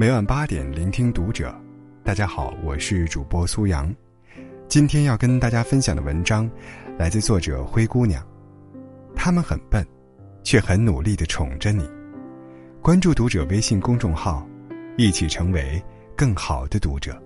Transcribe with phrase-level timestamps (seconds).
[0.00, 1.52] 每晚八点，聆听读者。
[2.04, 3.92] 大家好，我是主播苏阳。
[4.68, 6.48] 今天要跟大家分享的文章，
[6.96, 8.24] 来自作者灰姑娘。
[9.16, 9.84] 他们很笨，
[10.44, 11.82] 却很努力的宠着你。
[12.80, 14.46] 关注读者微信公众号，
[14.96, 15.82] 一起成为
[16.16, 17.20] 更好的读者。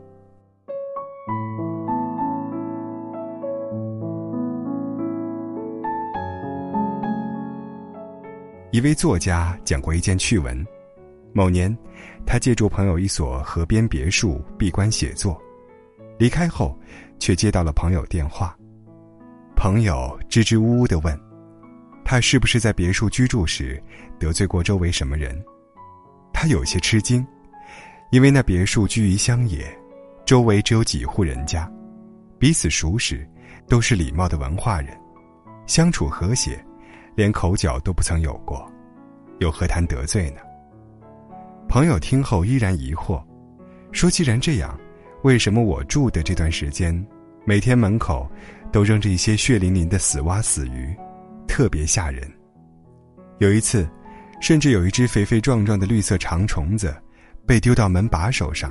[8.70, 10.66] 一位作家讲过一件趣闻：
[11.32, 11.76] 某年，
[12.26, 15.40] 他借住朋友一所河边别墅闭关写作，
[16.18, 16.78] 离开后，
[17.18, 18.56] 却接到了朋友电话。
[19.56, 21.18] 朋友支支吾吾的问
[22.04, 23.82] ：“他是不是在别墅居住时
[24.18, 25.42] 得罪过周围什么人？”
[26.32, 27.26] 他有些吃惊，
[28.10, 29.64] 因为那别墅居于乡野，
[30.26, 31.70] 周围只有几户人家，
[32.38, 33.28] 彼此熟识，
[33.68, 34.98] 都是礼貌的文化人，
[35.66, 36.62] 相处和谐。
[37.14, 38.66] 连口角都不曾有过，
[39.38, 40.40] 又何谈得罪呢？
[41.72, 43.24] 朋友听后依然疑惑，
[43.92, 44.78] 说：“既然这样，
[45.22, 46.94] 为什么我住的这段时间，
[47.46, 48.30] 每天门口
[48.70, 50.94] 都扔着一些血淋淋的死蛙死鱼，
[51.48, 52.30] 特别吓人？
[53.38, 53.88] 有一次，
[54.38, 56.94] 甚至有一只肥肥壮壮的绿色长虫子
[57.46, 58.70] 被丢到门把手上，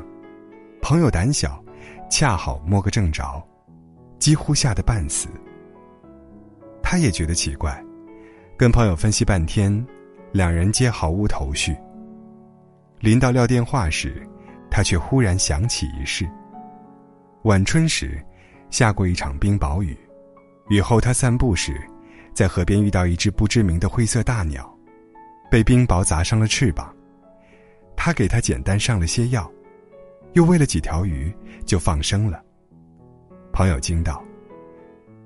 [0.79, 1.59] 朋友胆小，
[2.07, 3.43] 恰好摸个正着，
[4.19, 5.27] 几乎吓得半死。
[6.83, 7.83] 他也觉得奇怪。”
[8.55, 9.83] 跟朋友分析半天，
[10.31, 11.75] 两人皆毫无头绪。
[13.01, 14.21] 临到撂电话时，
[14.69, 16.29] 他却忽然想起一事。
[17.43, 18.23] 晚春时，
[18.69, 19.97] 下过一场冰雹雨，
[20.69, 21.81] 雨后他散步时，
[22.31, 24.71] 在河边遇到一只不知名的灰色大鸟，
[25.49, 26.95] 被冰雹砸伤了翅膀。
[27.97, 29.51] 他给他简单上了些药，
[30.33, 31.33] 又喂了几条鱼，
[31.65, 32.43] 就放生了。
[33.51, 34.23] 朋友惊道：“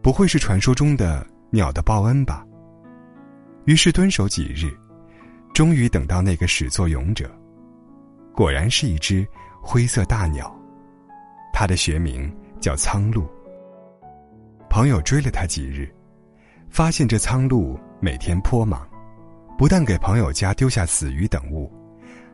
[0.02, 2.46] 不会是传说中的鸟的报恩吧？”
[3.66, 4.74] 于是蹲守几日，
[5.54, 7.30] 终于等到那个始作俑者。
[8.36, 9.26] 果然是一只
[9.62, 10.54] 灰色大鸟，
[11.54, 13.26] 它的学名叫苍鹭。
[14.70, 15.90] 朋友追了它几日，
[16.70, 18.86] 发现这苍鹭每天颇忙，
[19.58, 21.72] 不但给朋友家丢下死鱼等物，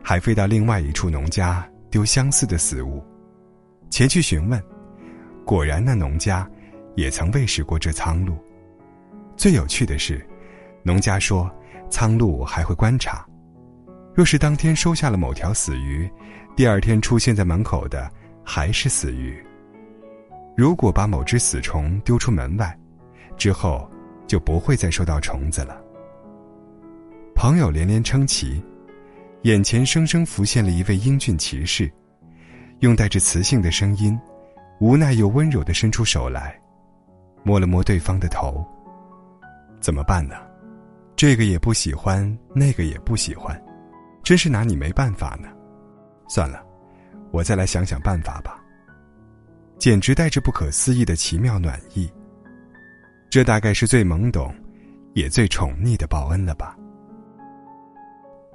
[0.03, 3.03] 还飞到另外一处农家丢相似的死物。
[3.91, 4.59] 前去询问，
[5.45, 6.49] 果然那农家
[6.95, 8.35] 也曾喂食过这苍鹭。
[9.37, 10.25] 最有趣的是。
[10.83, 11.47] 农家说，
[11.91, 13.23] 苍鹭还会观察，
[14.13, 16.09] 若是当天收下了某条死鱼，
[16.55, 18.11] 第二天出现在门口的
[18.43, 19.41] 还是死鱼。
[20.57, 22.77] 如果把某只死虫丢出门外，
[23.37, 23.89] 之后
[24.27, 25.81] 就不会再收到虫子了。
[27.33, 28.61] 朋友连连称奇，
[29.43, 31.89] 眼前生生浮现了一位英俊骑士，
[32.79, 34.19] 用带着磁性的声音，
[34.81, 36.59] 无奈又温柔的伸出手来，
[37.43, 38.63] 摸了摸对方的头。
[39.79, 40.35] 怎么办呢？
[41.15, 43.59] 这个也不喜欢，那个也不喜欢，
[44.23, 45.49] 真是拿你没办法呢。
[46.27, 46.63] 算了，
[47.31, 48.57] 我再来想想办法吧。
[49.77, 52.11] 简直带着不可思议的奇妙暖意。
[53.29, 54.53] 这大概是最懵懂，
[55.13, 56.77] 也最宠溺的报恩了吧。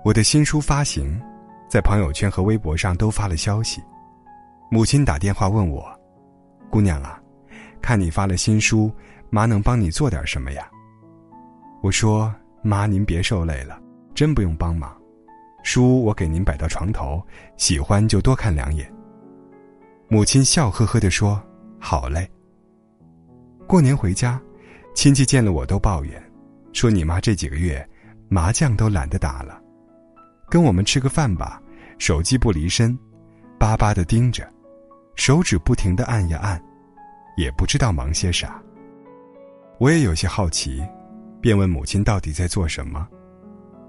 [0.04, 1.20] 我的新书发行，
[1.68, 3.82] 在朋友圈和微博上都发了消息。
[4.70, 5.84] 母亲打电话问我
[6.70, 7.20] ：“姑娘啊，
[7.82, 8.92] 看你发了新书，
[9.30, 10.68] 妈能帮你做点什么呀？”
[11.82, 12.32] 我说。
[12.62, 13.80] 妈，您别受累了，
[14.12, 15.00] 真不用帮忙。
[15.66, 17.20] 书我给您摆到床头，
[17.56, 18.88] 喜欢就多看两眼。
[20.06, 21.42] 母亲笑呵呵地说
[21.80, 22.30] ：“好嘞。”
[23.66, 24.40] 过年回家，
[24.94, 26.22] 亲戚见了我都抱怨，
[26.72, 27.84] 说你妈这几个月
[28.28, 29.60] 麻将都懒得打了，
[30.48, 31.60] 跟我们吃个饭吧，
[31.98, 32.96] 手机不离身，
[33.58, 34.48] 巴巴的盯着，
[35.16, 36.62] 手指不停的按呀按，
[37.36, 38.62] 也不知道忙些啥。
[39.80, 40.80] 我也有些好奇。
[41.38, 43.06] 便问母亲到底在做什么，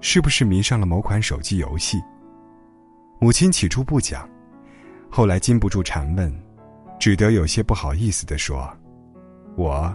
[0.00, 2.00] 是不是迷上了某款手机游戏？
[3.20, 4.28] 母亲起初不讲，
[5.10, 6.32] 后来禁不住缠问，
[6.98, 8.72] 只得有些不好意思的说
[9.56, 9.94] ：“我，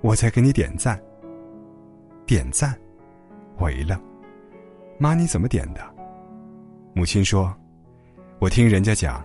[0.00, 1.00] 我在给你点赞。”
[2.26, 2.74] 点赞，
[3.58, 4.00] 我一愣
[4.98, 5.80] ：“妈，你怎么点的？”
[6.94, 7.54] 母亲说
[8.38, 9.24] ：“我听人家讲，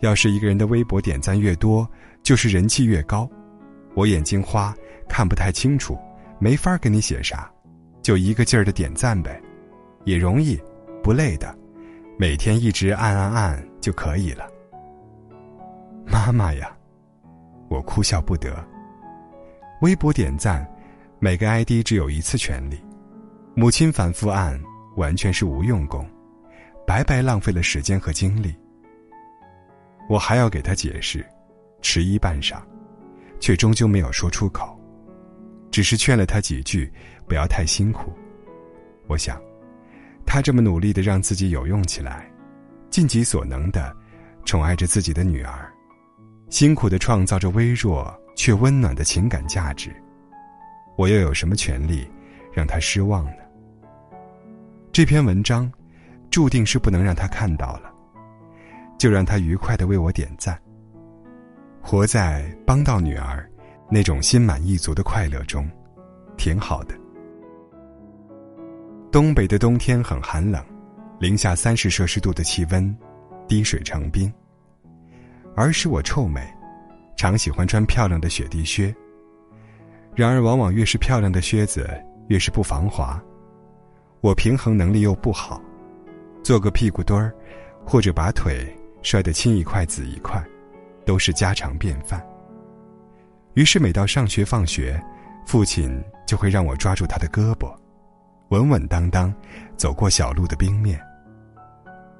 [0.00, 1.88] 要是一个人的微博点赞越多，
[2.22, 3.28] 就是人气越高。
[3.94, 4.74] 我眼睛花，
[5.08, 5.98] 看不太清楚。”
[6.40, 7.50] 没法给你写啥，
[8.00, 9.42] 就一个劲儿的点赞呗，
[10.04, 10.60] 也容易，
[11.02, 11.56] 不累的，
[12.18, 14.48] 每天一直按按按就可以了。
[16.06, 16.76] 妈妈呀，
[17.68, 18.64] 我哭笑不得。
[19.82, 20.66] 微博点赞，
[21.18, 22.82] 每个 ID 只有一次权利，
[23.54, 24.60] 母亲反复按，
[24.96, 26.08] 完全是无用功，
[26.86, 28.54] 白白浪费了时间和精力。
[30.08, 31.24] 我还要给他解释，
[31.82, 32.56] 迟疑半晌，
[33.38, 34.74] 却终究没有说出口。
[35.70, 36.90] 只是劝了他几句，
[37.28, 38.10] 不要太辛苦。
[39.06, 39.40] 我想，
[40.30, 42.30] 他这么努力的让自己有用起来，
[42.90, 43.96] 尽己所能的
[44.44, 45.72] 宠爱着自己的女儿，
[46.50, 49.90] 辛苦的创造着微弱却温暖的情感价值，
[50.98, 52.06] 我又有什么权利
[52.52, 53.38] 让他失望呢？
[54.92, 55.72] 这篇文章
[56.30, 57.90] 注定是不能让他看到了，
[58.98, 60.60] 就让他愉快的为我点赞。
[61.80, 63.50] 活在帮到女儿
[63.90, 65.66] 那种心满意足的快乐中，
[66.36, 66.94] 挺好的。
[69.10, 70.62] 东北的冬天很寒冷。
[71.18, 72.96] 零下三十摄氏度的气温，
[73.48, 74.32] 滴水成冰。
[75.56, 76.40] 儿时我臭美，
[77.16, 78.94] 常喜欢穿漂亮的雪地靴。
[80.14, 81.88] 然而，往往越是漂亮的靴子，
[82.28, 83.20] 越是不防滑。
[84.20, 85.60] 我平衡能力又不好，
[86.44, 87.34] 做个屁股墩儿，
[87.84, 88.66] 或者把腿
[89.02, 90.40] 摔得青一块紫一块，
[91.04, 92.24] 都是家常便饭。
[93.54, 95.02] 于是，每到上学放学，
[95.46, 97.74] 父亲就会让我抓住他的胳膊，
[98.48, 99.32] 稳稳当当
[99.76, 101.00] 走过小路的冰面。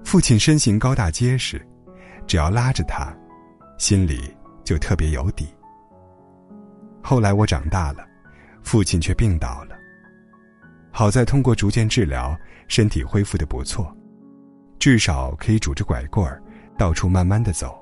[0.05, 1.61] 父亲身形高大结实，
[2.27, 3.15] 只要拉着他，
[3.79, 4.35] 心里
[4.65, 5.49] 就特别有底。
[7.03, 8.07] 后来我长大了，
[8.63, 9.77] 父亲却病倒了。
[10.91, 12.37] 好在通过逐渐治疗，
[12.67, 13.95] 身体恢复的不错，
[14.79, 16.43] 至少可以拄着拐棍儿
[16.77, 17.79] 到处慢慢的走，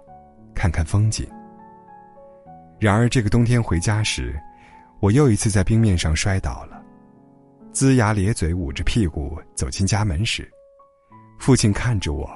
[0.55, 1.27] 看看风景。
[2.79, 4.39] 然而这个冬天回家时，
[5.01, 6.76] 我又一次在冰面上摔倒了，
[7.77, 10.51] 龇牙咧嘴，捂着屁股走进家门时。
[11.39, 12.27] 父亲看着我，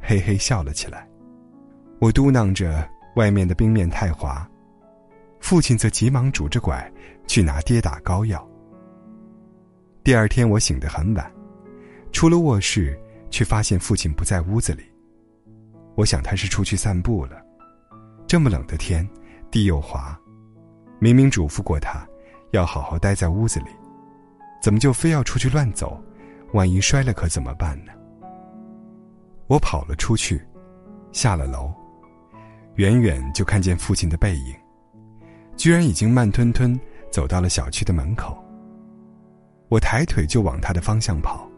[0.00, 1.06] 嘿嘿笑了起来。
[2.00, 4.48] 我嘟囔着外面的冰面太滑，
[5.38, 6.90] 父亲则急忙拄着拐
[7.26, 8.42] 去拿跌打膏药。
[10.02, 11.30] 第二天我醒得很晚，
[12.10, 12.98] 出了卧室，
[13.28, 14.82] 却发现父亲不在屋子里。
[15.94, 17.36] 我想他是出去散步了。
[18.26, 19.06] 这么冷的天，
[19.50, 20.18] 地又滑，
[20.98, 22.02] 明明嘱咐过他
[22.52, 23.66] 要好好待在屋子里，
[24.60, 26.02] 怎么就非要出去乱走？
[26.52, 27.92] 万一摔了可怎么办呢？
[29.46, 30.40] 我跑了出去，
[31.12, 31.72] 下了楼，
[32.74, 34.54] 远远就看见父亲的背影，
[35.56, 36.78] 居然已经慢吞吞
[37.10, 38.36] 走到了小区的门口。
[39.68, 41.48] 我抬腿就往他的方向跑，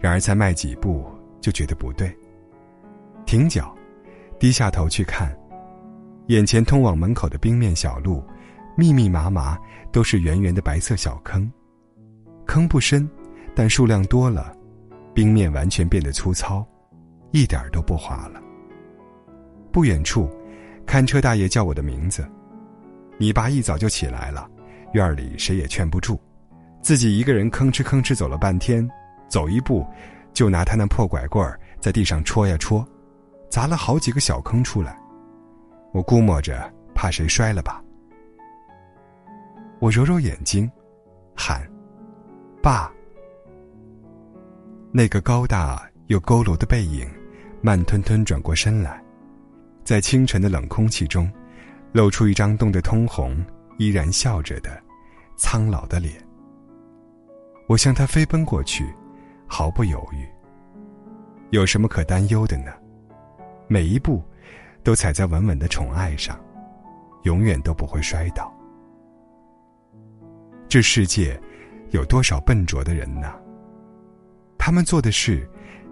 [0.00, 1.06] 然而才迈几步
[1.40, 2.14] 就觉得不对，
[3.26, 3.76] 停脚，
[4.38, 5.34] 低下头去看，
[6.28, 8.24] 眼前通往门口的冰面小路，
[8.76, 9.58] 密密麻麻
[9.92, 11.50] 都是圆圆的白色小坑，
[12.56, 13.06] 坑不深，
[13.54, 14.50] 但数量多了，
[15.12, 16.66] 冰面完全变得粗糙。
[17.30, 18.40] 一点都不滑了。
[19.70, 20.26] 不远处，
[20.86, 22.26] 看车大爷叫我的名字。
[23.18, 24.48] 你爸一早就起来了，
[24.94, 26.18] 院里谁也劝不住，
[26.80, 28.88] 自己一个人吭哧吭哧走了半天，
[29.28, 29.86] 走一步，
[30.32, 32.82] 就拿他那破拐棍儿在地上戳呀戳，
[33.50, 34.98] 砸了好几个小坑出来。
[35.92, 37.84] 我估摸着怕谁摔了吧。
[39.78, 40.70] 我揉揉眼睛，
[41.34, 41.62] 喊
[42.66, 42.92] ：“爸！”
[44.90, 45.80] 那个高大。
[46.08, 47.04] 又佝偻的背影，
[47.60, 49.02] 慢吞吞转过身来，
[49.82, 51.28] 在清晨的冷空气中，
[51.90, 53.44] 露出一张冻得通红、
[53.76, 54.80] 依然笑着的
[55.36, 56.14] 苍老的脸。
[57.66, 58.84] 我向他飞奔过去，
[59.48, 60.24] 毫不犹豫。
[61.50, 62.72] 有什么可担忧的呢？
[63.66, 64.22] 每一步，
[64.84, 66.38] 都踩在稳稳的宠爱上，
[67.24, 68.54] 永远都不会摔倒。
[70.68, 71.36] 这世界，
[71.96, 73.34] 有多少笨拙的人呢？
[74.56, 75.48] 他们做的事。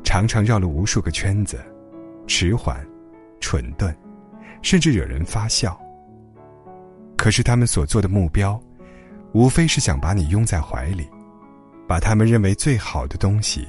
[0.06, 1.58] 常常绕了无数个圈子，
[2.26, 2.86] 迟缓、
[3.40, 3.92] 蠢钝，
[4.60, 5.80] 甚至惹人发笑。
[7.16, 8.62] 可是他们所做的目标，
[9.32, 11.08] 无非是想把你拥在怀里，
[11.88, 13.66] 把他们认为最好的东西，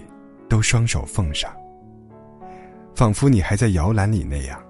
[0.50, 1.50] 都双手奉上，
[2.94, 4.62] 仿佛你还在摇篮里那样，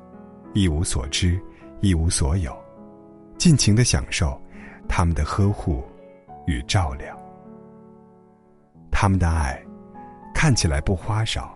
[0.54, 1.42] 一无所知，
[1.82, 2.56] 一无所有，
[3.40, 4.40] 尽情的享受
[4.88, 5.84] 他们的呵护
[6.46, 7.25] 与照料。
[8.98, 9.62] 他们的爱，
[10.34, 11.54] 看起来不花哨。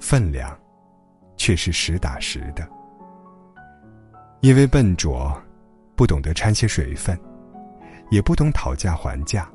[0.00, 0.58] 分量，
[1.36, 2.66] 却是实打实的。
[4.40, 5.30] 因为笨拙，
[5.94, 7.18] 不懂得掺些水分，
[8.10, 9.46] 也不懂讨价还价，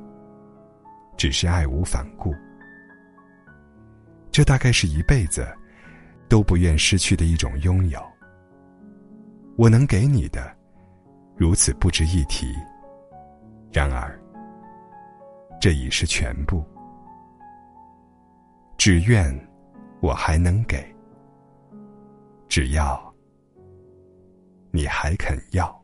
[1.17, 2.35] 只是爱无反顾。
[4.31, 5.47] 这大概是一辈子
[6.29, 7.99] 都不愿失去的一种拥有。
[9.57, 10.55] 我能给你的，
[11.35, 12.53] 如此不值一提。
[13.71, 14.19] 然而，
[15.59, 16.63] 这已是全部。
[18.83, 19.31] 只愿。
[19.99, 20.83] 我还能给，
[22.49, 23.13] 只要
[24.71, 25.80] 你还肯要。